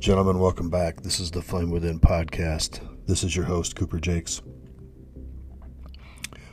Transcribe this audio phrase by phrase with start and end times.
[0.00, 1.02] Gentlemen, welcome back.
[1.02, 2.78] This is the Flame Within podcast.
[3.06, 4.40] This is your host, Cooper Jakes.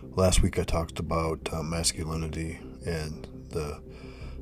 [0.02, 3.84] Last week I talked about uh, masculinity and the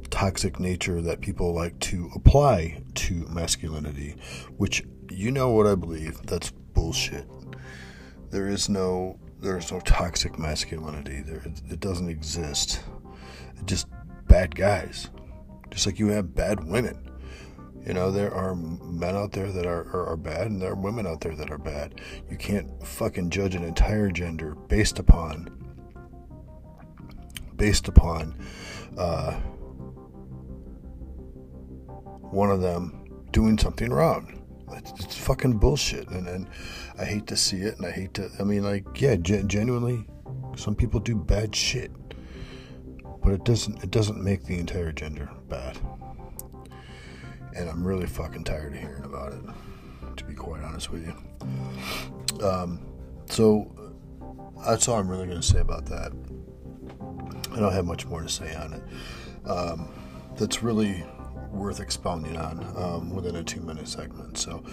[0.09, 4.15] toxic nature that people like to apply to masculinity,
[4.55, 7.27] which you know what I believe, that's bullshit.
[8.29, 11.21] There is no there is no toxic masculinity.
[11.21, 12.79] There it doesn't exist.
[13.65, 13.87] Just
[14.29, 15.09] bad guys.
[15.71, 17.09] Just like you have bad women.
[17.85, 20.75] You know, there are men out there that are, are, are, bad, and there are
[20.75, 21.99] women out there that are bad.
[22.29, 25.49] You can't fucking judge an entire gender based upon
[27.57, 28.35] based upon
[28.97, 29.33] uh,
[32.31, 34.39] one of them doing something wrong.
[34.71, 36.49] It's, it's, fucking bullshit, and, and
[36.97, 38.29] I hate to see it, and I hate to.
[38.39, 40.07] I mean, like, yeah, gen- genuinely,
[40.55, 41.91] some people do bad shit,
[43.21, 43.83] but it doesn't.
[43.83, 45.77] It doesn't make the entire gender bad
[47.55, 52.45] and I'm really fucking tired of hearing about it, to be quite honest with you.
[52.45, 52.79] Um,
[53.29, 53.71] so
[54.65, 56.11] that's all I'm really going to say about that.
[57.51, 59.47] I don't have much more to say on it.
[59.47, 59.89] Um,
[60.37, 61.03] that's really
[61.51, 64.37] worth expounding on um, within a two minute segment.
[64.37, 64.63] So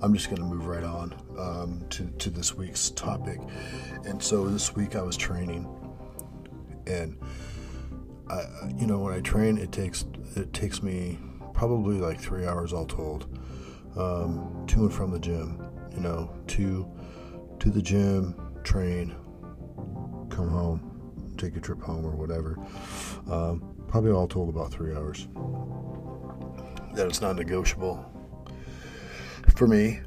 [0.00, 3.40] I'm just going to move right on um, to, to this week's topic.
[4.04, 5.68] And so this week I was training,
[6.86, 7.18] and
[8.30, 8.44] I,
[8.76, 11.18] you know, when I train, it takes it takes me
[11.60, 13.38] probably like three hours all told,
[13.94, 15.62] um, to and from the gym.
[15.94, 16.90] You know, to
[17.58, 19.14] to the gym, train,
[20.30, 22.58] come home, take a trip home or whatever.
[23.30, 25.28] Um, probably all told about three hours.
[26.94, 28.10] That it's not negotiable
[29.54, 30.00] for me.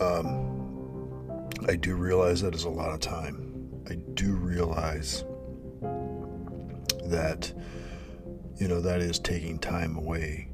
[0.00, 3.80] Um, I do realize that is a lot of time.
[3.88, 5.22] I do realize
[7.04, 7.52] that
[8.56, 10.49] you know that is taking time away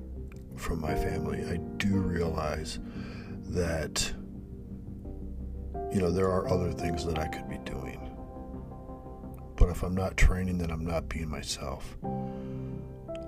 [0.57, 2.79] from my family, I do realize
[3.51, 4.13] that,
[5.93, 8.01] you know, there are other things that I could be doing.
[9.57, 11.97] But if I'm not training, then I'm not being myself.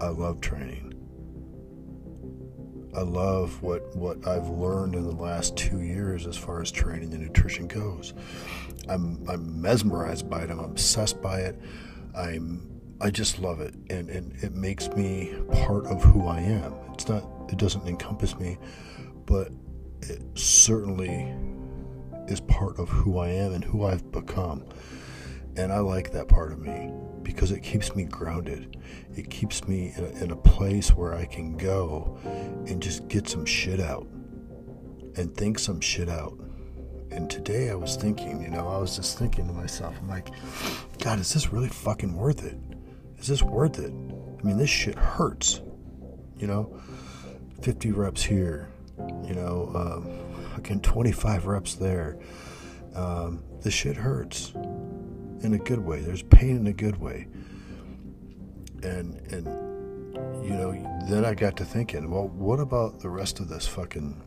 [0.01, 0.95] I love training.
[2.95, 7.13] I love what, what I've learned in the last two years as far as training
[7.13, 8.15] and nutrition goes.
[8.89, 10.51] I'm, I'm mesmerized by it.
[10.51, 11.61] I'm obsessed by it.
[12.17, 16.75] I'm I just love it, and, and it makes me part of who I am.
[16.95, 18.59] It's not, it doesn't encompass me,
[19.25, 19.53] but
[20.03, 21.33] it certainly
[22.27, 24.65] is part of who I am and who I've become.
[25.57, 26.91] And I like that part of me
[27.23, 28.77] because it keeps me grounded.
[29.17, 32.19] It keeps me in a, in a place where I can go
[32.67, 34.09] and just get some shit out
[35.17, 36.39] and think some shit out.
[37.11, 40.29] And today I was thinking, you know, I was just thinking to myself, I'm like,
[40.99, 42.59] God, is this really fucking worth it?
[43.19, 43.93] Is this worth it?
[43.93, 45.61] I mean, this shit hurts.
[46.37, 46.81] You know,
[47.63, 48.69] 50 reps here,
[49.25, 52.19] you know, um, again, 25 reps there.
[52.95, 56.01] Um, the shit hurts in a good way.
[56.01, 57.27] There's pain in a good way.
[58.85, 59.47] And, and,
[60.45, 60.73] you know,
[61.09, 64.23] then I got to thinking, well, what about the rest of this fucking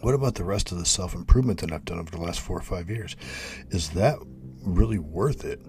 [0.00, 2.58] what about the rest of the self improvement that I've done over the last four
[2.58, 3.16] or five years?
[3.70, 4.18] Is that
[4.62, 5.60] really worth it?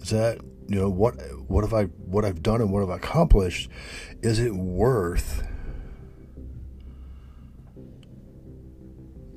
[0.00, 0.38] Is that
[0.68, 1.14] you know what
[1.48, 3.70] what have I what I've done and what I've accomplished
[4.22, 5.46] is it worth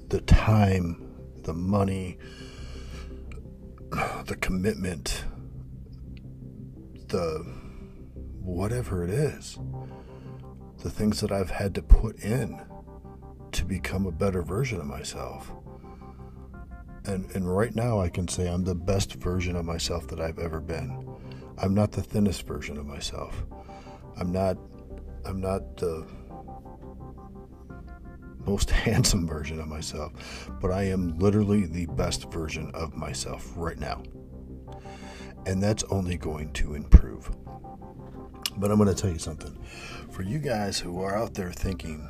[0.10, 2.18] the time the money
[4.26, 5.26] the commitment
[7.08, 7.46] the
[8.42, 9.58] whatever it is
[10.84, 12.62] the things that I've had to put in
[13.52, 15.52] to become a better version of myself?
[17.06, 20.40] And and right now I can say I'm the best version of myself that I've
[20.40, 21.07] ever been
[21.60, 23.46] I'm not the thinnest version of myself.
[24.18, 24.58] I'm not
[25.26, 26.08] I'm not the
[28.46, 33.78] most handsome version of myself, but I am literally the best version of myself right
[33.78, 34.04] now.
[35.46, 37.30] And that's only going to improve.
[38.58, 39.58] But I'm going to tell you something.
[40.12, 42.10] For you guys who are out there thinking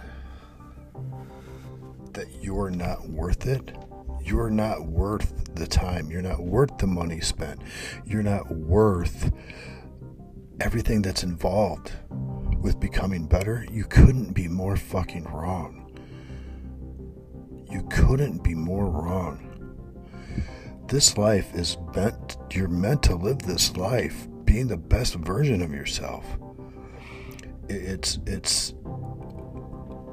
[2.13, 3.75] that you're not worth it,
[4.27, 6.11] you're not worth the time.
[6.11, 7.61] You're not worth the money spent.
[8.05, 9.31] You're not worth
[10.59, 11.93] everything that's involved
[12.61, 13.65] with becoming better.
[13.71, 15.97] You couldn't be more fucking wrong.
[17.71, 19.43] You couldn't be more wrong.
[20.87, 25.71] This life is meant, you're meant to live this life being the best version of
[25.71, 26.25] yourself.
[27.69, 28.73] It's, it's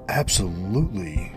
[0.09, 1.33] absolutely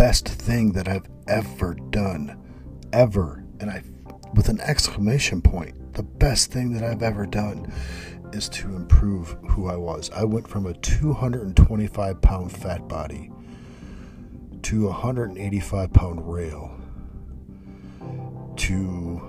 [0.00, 2.42] best thing that I've ever done.
[2.90, 3.44] Ever.
[3.60, 3.82] And I,
[4.32, 7.70] with an exclamation point, the best thing that I've ever done
[8.32, 10.08] is to improve who I was.
[10.12, 13.30] I went from a 225 pound fat body
[14.62, 16.80] to a 185 pound rail
[18.56, 19.20] to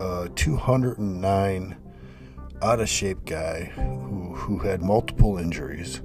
[0.00, 1.76] a 209
[2.60, 6.00] out of shape guy who, who had multiple injuries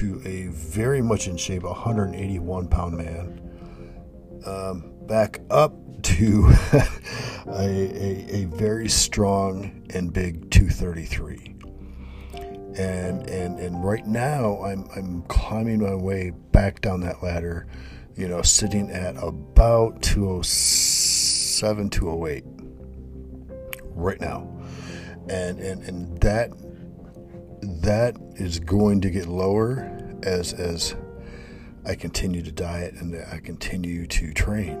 [0.00, 3.40] to a very much in shape 181 pound man.
[4.46, 6.50] Um, back up to
[7.46, 11.56] a, a, a, very strong and big 233
[12.78, 17.66] and and and right now I'm I'm climbing my way back down that ladder
[18.16, 22.44] you know sitting at about 207 208
[23.94, 24.48] right now.
[25.28, 26.50] And and and that
[27.62, 29.90] that is going to get lower
[30.22, 30.94] as as
[31.84, 34.76] I continue to diet and I continue to train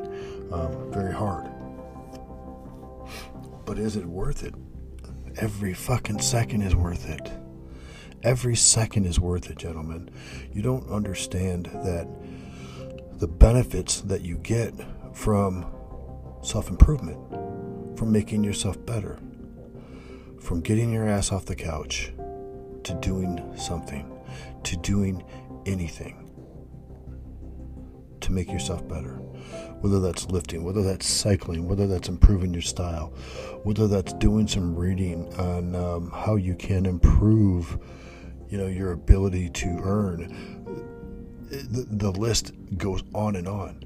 [0.52, 1.50] um, very hard.
[3.64, 4.54] But is it worth it?
[5.36, 7.30] Every fucking second is worth it.
[8.22, 10.10] Every second is worth it, gentlemen.
[10.52, 12.06] You don't understand that
[13.18, 14.74] the benefits that you get
[15.14, 15.66] from
[16.42, 17.18] self improvement,
[17.98, 19.18] from making yourself better,
[20.38, 22.12] from getting your ass off the couch
[22.84, 24.10] to doing something,
[24.64, 25.22] to doing
[25.66, 26.30] anything
[28.20, 29.14] to make yourself better.
[29.80, 33.14] Whether that's lifting, whether that's cycling, whether that's improving your style,
[33.62, 37.78] whether that's doing some reading on um, how you can improve,
[38.48, 40.28] you know, your ability to earn.
[41.50, 43.84] The, the list goes on and on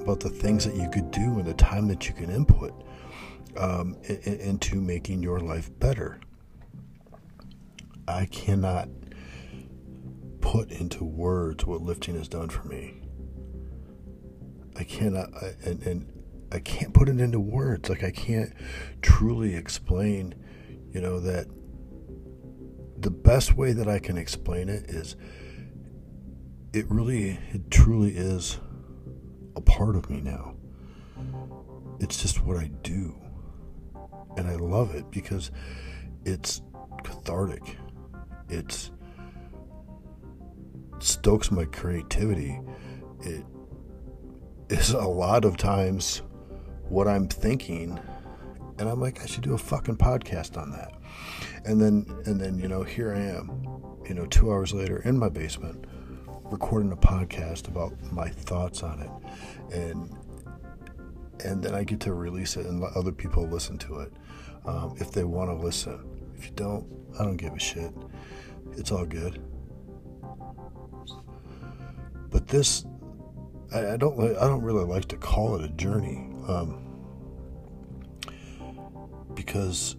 [0.00, 2.72] about the things that you could do and the time that you can input
[3.56, 6.18] um, into making your life better.
[8.08, 8.88] I cannot
[10.40, 13.00] put into words what lifting has done for me.
[14.76, 17.88] I cannot, I, and, and I can't put it into words.
[17.88, 18.52] Like I can't
[19.00, 20.34] truly explain,
[20.92, 21.46] you know, that
[22.98, 25.16] the best way that I can explain it is
[26.72, 28.58] it really, it truly is
[29.56, 30.54] a part of me now.
[32.00, 33.14] It's just what I do.
[34.36, 35.50] And I love it because
[36.24, 36.62] it's
[37.04, 37.76] cathartic.
[38.52, 38.90] It's
[40.98, 42.60] stokes my creativity.
[43.20, 43.44] It
[44.68, 46.22] is a lot of times
[46.88, 47.98] what I'm thinking
[48.78, 50.92] and I'm like I should do a fucking podcast on that.
[51.64, 53.66] And then and then you know here I am,
[54.06, 55.86] you know, 2 hours later in my basement
[56.44, 59.74] recording a podcast about my thoughts on it.
[59.74, 60.14] And
[61.44, 64.12] and then I get to release it and let other people listen to it
[64.66, 65.98] um, if they want to listen.
[66.36, 66.86] If you don't,
[67.18, 67.92] I don't give a shit.
[68.76, 69.40] It's all good.
[72.30, 72.86] But this,
[73.74, 76.78] I, I don't, I don't really like to call it a journey, um,
[79.34, 79.96] because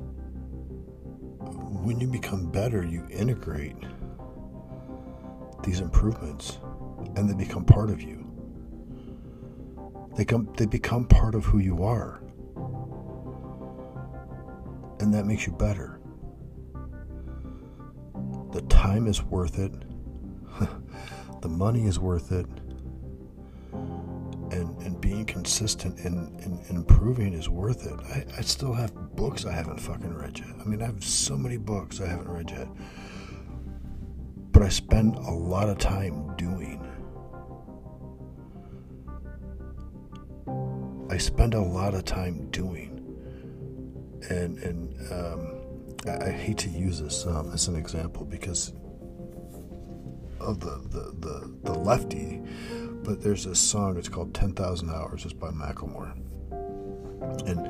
[1.84, 3.76] when you become better, you integrate
[5.64, 6.58] these improvements,
[7.16, 8.26] and they become part of you.
[10.16, 12.22] They come, they become part of who you are,
[15.00, 16.00] and that makes you better.
[18.54, 19.74] The time is worth it.
[21.42, 22.46] The money is worth it.
[23.74, 28.00] And and being consistent and, and, improving is worth it.
[28.00, 30.56] I, I still have books i haven't fucking read yet.
[30.62, 32.70] I mean i have so many books i haven't read yet.
[34.54, 36.80] But i spend a lot of time doing.
[41.10, 42.90] I spend a lot of time doing.
[44.30, 45.63] And and um,
[46.08, 48.74] I, I, hate to use this um, as an example because
[50.40, 52.42] of the, the, the, the lefty,
[53.04, 56.14] but there's this song, it's called 10,000 Hours, it's by Macklemore.
[57.48, 57.68] And,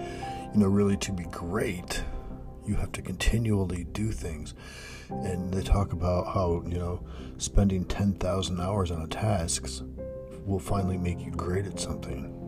[0.54, 2.04] you know, really to be great,
[2.66, 4.54] you have to continually do things.
[5.10, 7.06] And they talk about how, you know,
[7.38, 9.68] spending 10,000 hours on a task
[10.46, 12.40] will finally make you great at something.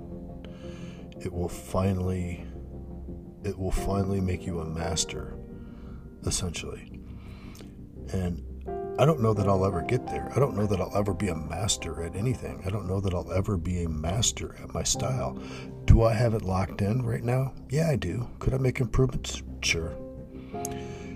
[1.20, 2.46] It will finally
[3.44, 5.38] it will finally make you a master
[6.26, 7.00] essentially.
[8.14, 8.44] And
[8.98, 10.32] I don't know that I'll ever get there.
[10.34, 12.64] I don't know that I'll ever be a master at anything.
[12.66, 15.38] I don't know that I'll ever be a master at my style.
[15.84, 17.54] Do I have it locked in right now?
[17.70, 18.28] Yeah, I do.
[18.40, 19.44] Could I make improvements?
[19.62, 19.98] Sure.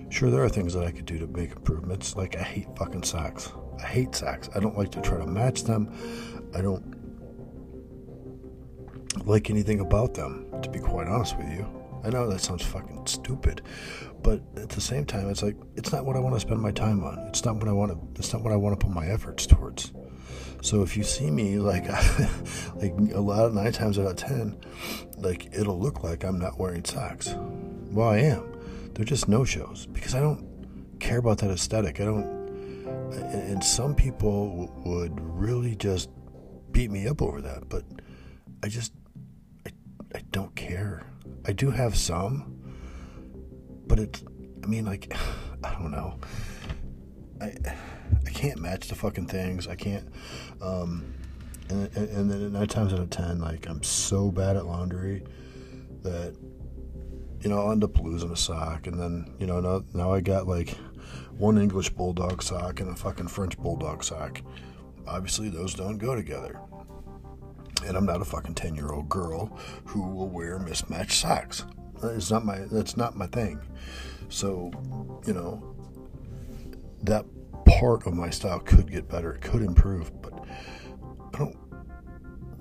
[0.10, 2.16] Sure, there are things that I could do to make improvements.
[2.16, 3.54] Like, I hate fucking socks.
[3.78, 4.50] I hate socks.
[4.54, 5.94] I don't like to try to match them.
[6.54, 6.96] I don't
[9.26, 11.79] like anything about them, to be quite honest with you.
[12.04, 13.62] I know that sounds fucking stupid,
[14.24, 16.72] but at the same time, it's like it's not what I want to spend my
[16.72, 17.20] time on.
[17.28, 18.20] It's not what I want to.
[18.20, 19.92] It's not what I want to put my efforts towards.
[20.62, 21.88] So if you see me like
[22.76, 24.58] like a lot of nine times out of ten,
[25.18, 27.34] like it'll look like I'm not wearing socks.
[27.92, 28.44] Well, I am.
[28.94, 30.46] they're just no shows because I don't
[31.00, 32.00] care about that aesthetic.
[32.00, 32.40] I don't.
[33.12, 36.10] And some people would really just
[36.72, 37.84] beat me up over that, but
[38.64, 38.94] I just
[39.66, 39.72] I,
[40.14, 41.04] I don't care.
[41.46, 42.74] I do have some,
[43.88, 44.24] but it's
[44.64, 45.14] I mean like
[45.64, 46.20] I don't know.
[47.42, 47.54] I
[48.26, 49.68] I can't match the fucking things.
[49.68, 50.08] I can't.
[50.62, 51.14] Um,
[51.70, 55.24] and, and then nine times out of ten, like I'm so bad at laundry
[56.02, 56.36] that
[57.42, 60.22] you know I'll end up losing a sock, and then you know now now I
[60.22, 60.76] got like
[61.38, 64.42] one English bulldog sock and a fucking French bulldog sock.
[65.08, 66.60] Obviously, those don't go together.
[67.86, 71.66] And I'm not a fucking ten year old girl who will wear mismatched socks.
[72.04, 73.60] It's not my that's not my thing.
[74.30, 74.72] So,
[75.26, 75.76] you know,
[77.04, 77.26] that
[77.66, 80.34] part of my style could get better, it could improve, but
[81.34, 81.58] I don't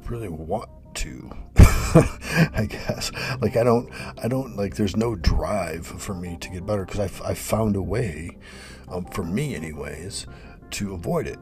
[0.08, 1.30] really want to.
[1.94, 3.10] I guess
[3.40, 3.90] like I don't
[4.22, 7.76] I don't like there's no drive for me to get better because I I found
[7.76, 8.36] a way
[8.88, 10.26] um, for me anyways
[10.72, 11.38] to avoid it.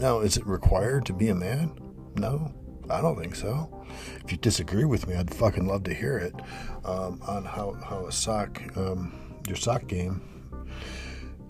[0.00, 1.76] Now, is it required to be a man?
[2.16, 2.52] No,
[2.88, 3.84] I don't think so.
[4.24, 6.34] If you disagree with me, I'd fucking love to hear it
[6.84, 10.22] um, on how how a sock um, your sock game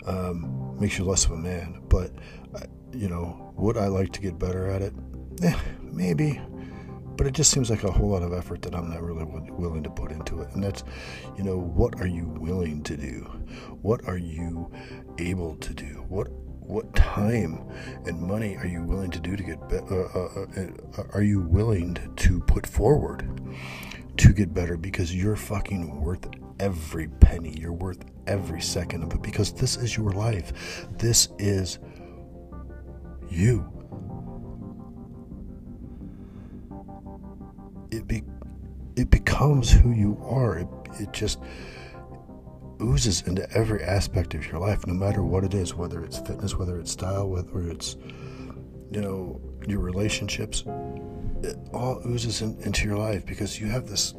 [0.05, 1.81] um, makes you less of a man.
[1.89, 2.11] But,
[2.55, 4.93] uh, you know, would I like to get better at it?
[5.43, 6.41] Eh, maybe.
[7.15, 9.83] But it just seems like a whole lot of effort that I'm not really willing
[9.83, 10.49] to put into it.
[10.53, 10.85] And that's,
[11.37, 13.23] you know, what are you willing to do?
[13.81, 14.71] What are you
[15.17, 16.05] able to do?
[16.07, 16.29] What
[16.69, 17.67] what time
[18.05, 20.07] and money are you willing to do to get better?
[20.15, 23.27] Uh, uh, uh, are you willing to put forward
[24.17, 26.27] to get better because you're fucking worth
[26.59, 27.55] every penny.
[27.57, 30.87] You're worth every second of it because this is your life.
[30.97, 31.79] This is
[33.29, 33.65] you.
[37.91, 38.23] It be,
[38.95, 40.59] it becomes who you are.
[40.59, 40.67] It,
[40.99, 41.39] it just
[42.81, 46.55] oozes into every aspect of your life, no matter what it is, whether it's fitness,
[46.55, 47.97] whether it's style, whether it's
[48.91, 50.63] you know your relationships.
[51.41, 54.13] It all oozes in, into your life because you have this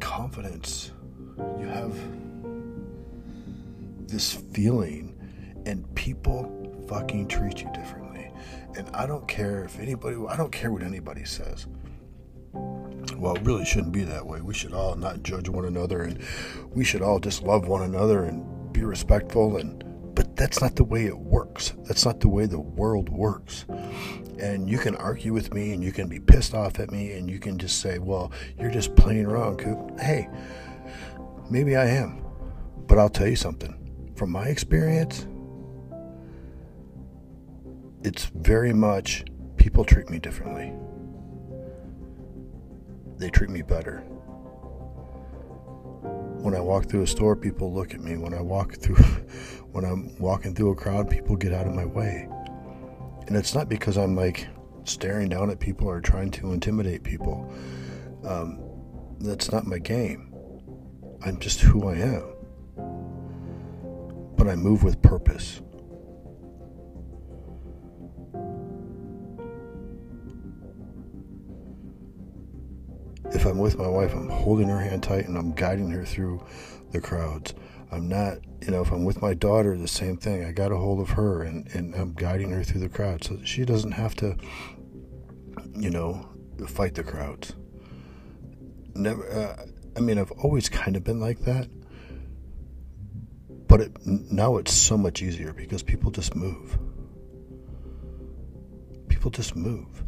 [0.00, 0.92] confidence
[1.58, 1.96] you have
[4.08, 5.16] this feeling,
[5.66, 8.30] and people fucking treat you differently.
[8.76, 11.66] And I don't care if anybody, I don't care what anybody says.
[13.22, 14.40] Well, it really shouldn't be that way.
[14.40, 16.18] We should all not judge one another, and
[16.70, 19.58] we should all just love one another and be respectful.
[19.58, 21.72] And but that's not the way it works.
[21.84, 23.64] That's not the way the world works.
[24.38, 27.30] And you can argue with me, and you can be pissed off at me, and
[27.30, 30.28] you can just say, "Well, you're just playing wrong, Coop." Hey,
[31.52, 32.24] Maybe I am.
[32.86, 33.74] But I'll tell you something.
[34.16, 35.26] From my experience,
[38.02, 39.24] it's very much
[39.56, 40.72] people treat me differently.
[43.22, 44.00] They treat me better.
[46.40, 48.16] When I walk through a store, people look at me.
[48.16, 48.96] When I walk through
[49.70, 52.28] when I'm walking through a crowd, people get out of my way.
[53.28, 54.48] And it's not because I'm like
[54.82, 57.48] staring down at people or trying to intimidate people.
[58.24, 58.58] Um,
[59.20, 60.34] that's not my game.
[61.24, 62.24] I'm just who I am.
[64.36, 65.62] But I move with purpose.
[73.52, 76.42] I'm with my wife, I'm holding her hand tight and I'm guiding her through
[76.90, 77.52] the crowds.
[77.90, 80.42] I'm not, you know, if I'm with my daughter, the same thing.
[80.42, 83.38] I got a hold of her and, and I'm guiding her through the crowd so
[83.44, 84.38] she doesn't have to,
[85.76, 86.26] you know,
[86.66, 87.54] fight the crowds.
[88.94, 89.66] Never, uh,
[89.98, 91.68] I mean, I've always kind of been like that,
[93.68, 96.78] but it, now it's so much easier because people just move.
[99.08, 100.04] People just move.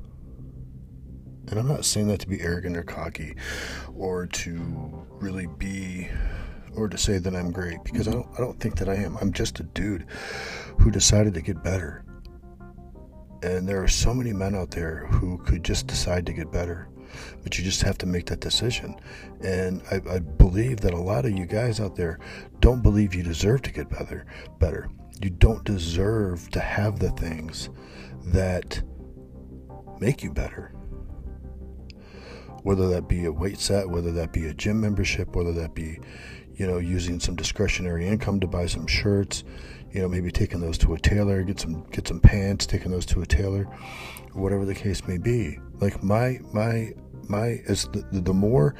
[1.48, 3.36] And I'm not saying that to be arrogant or cocky
[3.94, 6.08] or to really be
[6.74, 9.16] or to say that I'm great because I don't I don't think that I am.
[9.18, 10.06] I'm just a dude
[10.80, 12.04] who decided to get better.
[13.42, 16.88] And there are so many men out there who could just decide to get better
[17.42, 18.96] but you just have to make that decision.
[19.40, 22.18] And I, I believe that a lot of you guys out there
[22.60, 24.26] don't believe you deserve to get better.
[24.58, 24.90] Better.
[25.20, 27.70] You don't deserve to have the things
[28.26, 28.82] that
[30.00, 30.73] make you better.
[32.64, 36.00] Whether that be a weight set, whether that be a gym membership, whether that be,
[36.56, 39.44] you know, using some discretionary income to buy some shirts,
[39.92, 43.06] you know, maybe taking those to a tailor, get some get some pants, taking those
[43.06, 43.64] to a tailor,
[44.32, 45.60] whatever the case may be.
[45.80, 46.92] Like my my
[47.28, 48.74] my as the, the more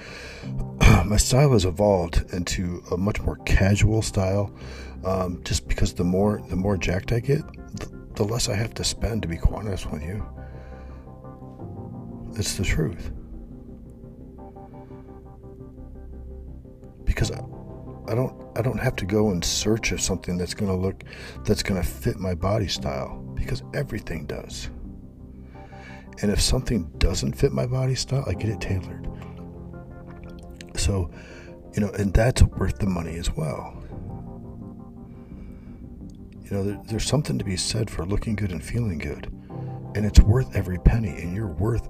[1.05, 4.55] my style has evolved into a much more casual style
[5.05, 7.41] um, just because the more the more jacked i get
[7.79, 10.25] the, the less i have to spend to be honest with you
[12.37, 13.13] it's the truth
[17.15, 20.77] because I, don't I don't have to go in search of something that's going to
[20.77, 21.05] look
[21.45, 24.69] that's going to fit my body style because everything does.
[26.23, 29.09] And if something doesn't fit my body style, I get it tailored.
[30.77, 31.11] So,
[31.75, 33.83] you know, and that's worth the money as well.
[36.45, 39.27] You know, there, there's something to be said for looking good and feeling good.
[39.97, 41.89] And it's worth every penny and you're worth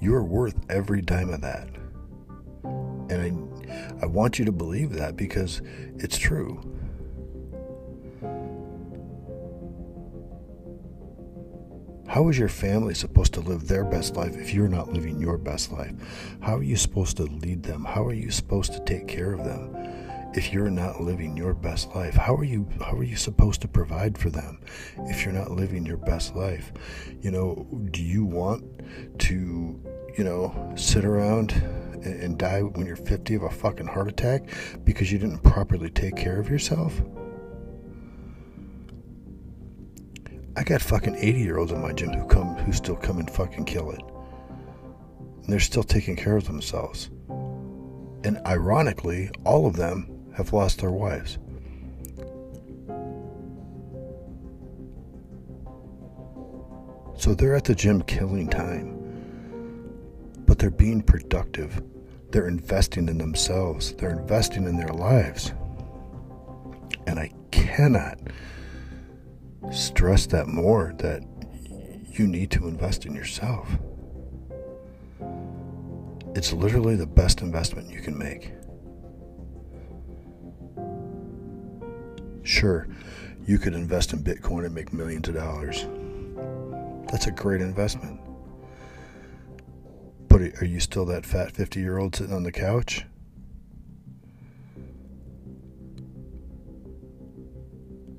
[0.00, 1.68] you're worth every dime of that.
[2.64, 3.49] And I
[4.02, 5.60] I want you to believe that because
[5.96, 6.62] it's true.
[12.10, 15.38] How is your family supposed to live their best life if you're not living your
[15.38, 15.92] best life?
[16.40, 17.84] How are you supposed to lead them?
[17.84, 19.76] How are you supposed to take care of them
[20.34, 22.14] if you're not living your best life?
[22.14, 24.60] How are you how are you supposed to provide for them
[25.06, 26.72] if you're not living your best life?
[27.20, 28.64] You know, do you want
[29.20, 29.80] to,
[30.16, 31.52] you know, sit around
[32.04, 34.48] and, die when you're 50 of a fucking heart attack
[34.84, 37.00] because you didn't properly take care of yourself?
[40.56, 43.30] I got fucking 80 year olds in my gym who come who still come and
[43.30, 44.00] fucking kill it.
[45.42, 47.10] And they're still taking care of themselves.
[47.28, 51.38] And ironically, all of them have lost their wives.
[57.16, 58.99] So they're at the gym killing time.
[60.60, 61.82] They're being productive.
[62.32, 63.94] They're investing in themselves.
[63.94, 65.54] They're investing in their lives.
[67.06, 68.18] And I cannot
[69.72, 71.22] stress that more that
[72.12, 73.70] you need to invest in yourself.
[76.34, 78.52] It's literally the best investment you can make.
[82.42, 82.86] Sure,
[83.46, 85.86] you could invest in Bitcoin and make millions of dollars.
[87.10, 88.20] That's a great investment.
[90.40, 93.04] But are you still that fat 50 year old sitting on the couch?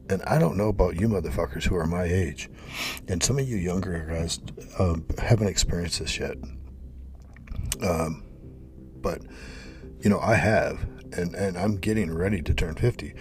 [0.07, 2.47] And I don't know about you motherfuckers who are my age.
[3.07, 4.39] And some of you younger guys
[4.77, 6.37] um, haven't experienced this yet.
[7.81, 8.23] Um,
[8.97, 9.23] but,
[10.01, 10.83] you know, I have.
[11.13, 13.15] And, and I'm getting ready to turn 50.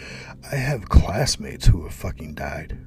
[0.52, 2.86] I have classmates who have fucking died.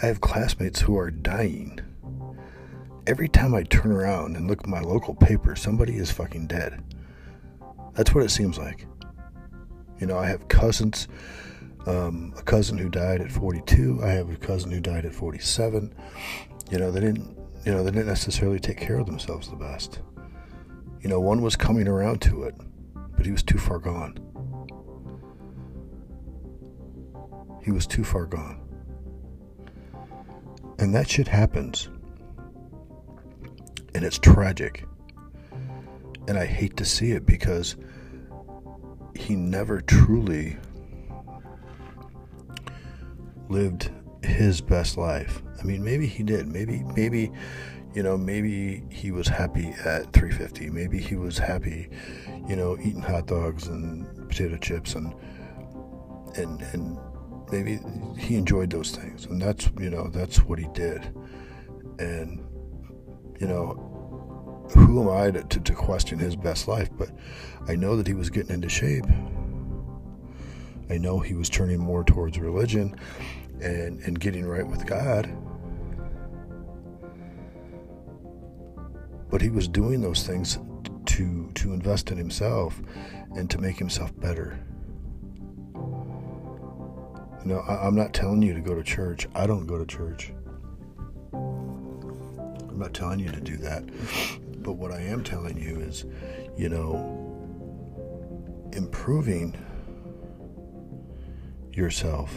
[0.00, 1.80] I have classmates who are dying.
[3.06, 6.82] Every time I turn around and look at my local paper, somebody is fucking dead.
[7.94, 8.86] That's what it seems like.
[10.00, 11.06] You know, I have cousins
[11.86, 14.00] um, a cousin who died at 42.
[14.02, 15.94] I have a cousin who died at 47.
[16.70, 20.00] You know, they didn't, you know, they didn't necessarily take care of themselves the best.
[21.02, 22.54] You know, one was coming around to it,
[23.16, 24.18] but he was too far gone.
[27.62, 28.60] He was too far gone.
[30.78, 31.88] And that shit happens.
[34.04, 34.84] And it's tragic.
[36.28, 37.76] And I hate to see it because
[39.16, 40.58] he never truly
[43.48, 43.90] lived
[44.22, 45.40] his best life.
[45.58, 46.48] I mean, maybe he did.
[46.48, 47.32] Maybe, maybe,
[47.94, 50.68] you know, maybe he was happy at 350.
[50.68, 51.88] Maybe he was happy,
[52.46, 55.14] you know, eating hot dogs and potato chips and
[56.36, 56.98] and and
[57.50, 57.80] maybe
[58.18, 59.24] he enjoyed those things.
[59.24, 61.10] And that's, you know, that's what he did.
[61.98, 62.44] And
[63.40, 63.83] you know,
[64.70, 66.90] who am I to, to, to question his best life?
[66.96, 67.10] But
[67.68, 69.04] I know that he was getting into shape.
[70.90, 72.94] I know he was turning more towards religion
[73.60, 75.30] and, and getting right with God.
[79.30, 80.58] But he was doing those things
[81.06, 82.80] to, to invest in himself
[83.34, 84.58] and to make himself better.
[85.74, 89.26] You know, I, I'm not telling you to go to church.
[89.34, 90.32] I don't go to church.
[91.32, 93.84] I'm not telling you to do that.
[94.64, 96.06] But what I am telling you is,
[96.56, 96.96] you know,
[98.72, 99.54] improving
[101.70, 102.32] yourself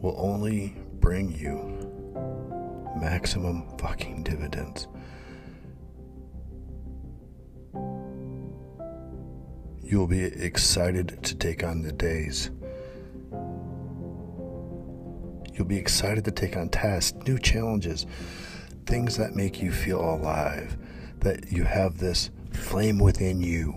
[0.00, 1.78] will only bring you
[2.98, 4.88] maximum fucking dividends.
[9.82, 12.50] You'll be excited to take on the days.
[15.52, 18.06] You'll be excited to take on tasks, new challenges,
[18.86, 20.76] things that make you feel alive,
[21.20, 23.72] that you have this flame within you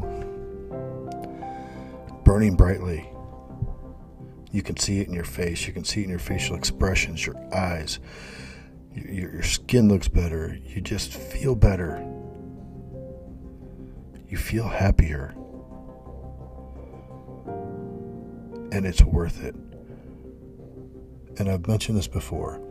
[2.24, 3.08] burning brightly.
[4.52, 5.68] You can see it in your face.
[5.68, 8.00] You can see it in your facial expressions, your eyes.
[8.94, 10.58] Your, your skin looks better.
[10.66, 12.04] You just feel better.
[14.28, 15.36] You feel happier.
[18.72, 19.56] And it's worth it
[21.38, 22.62] and I've mentioned this before,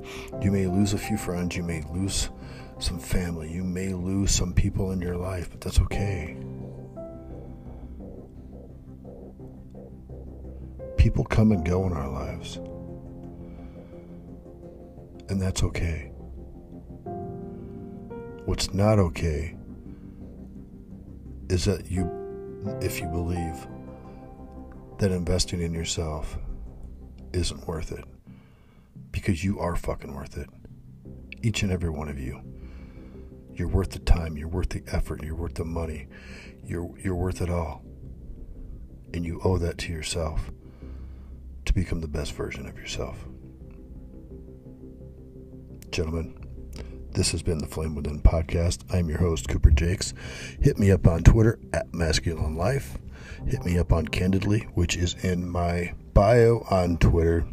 [0.41, 2.31] you may lose a few friends, you may lose
[2.79, 6.37] some family, you may lose some people in your life, but that's okay.
[10.97, 12.57] People come and go in our lives,
[15.29, 16.11] and that's okay.
[18.47, 19.57] What's not okay
[21.49, 22.11] is that you,
[22.81, 23.67] if you believe
[24.99, 26.39] that investing in yourself
[27.33, 28.05] isn't worth it
[29.25, 30.51] because you are fucking worth it.
[31.43, 32.43] Each and every one of you.
[33.55, 36.09] You're worth the time, you're worth the effort, you're worth the money,
[36.63, 37.83] you're, you're worth it all.
[39.15, 40.51] And you owe that to yourself
[41.65, 43.25] to become the best version of yourself.
[45.91, 46.37] Gentlemen,
[47.13, 48.85] this has been the Flame Within podcast.
[48.93, 50.13] I'm your host, Cooper Jakes.
[50.61, 52.99] Hit me up on Twitter at Masculine Life.
[53.47, 57.47] Hit me up on Candidly, which is in my bio on Twitter.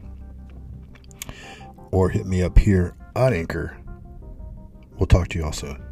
[1.91, 3.77] Or hit me up here on Anchor.
[4.97, 5.83] We'll talk to you all soon.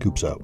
[0.00, 0.42] Coops out.